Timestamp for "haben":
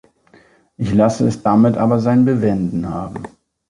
2.89-3.21